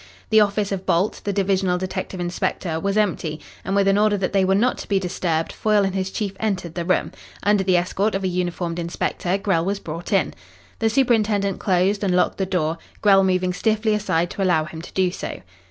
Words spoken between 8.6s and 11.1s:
inspector, Grell was brought in. The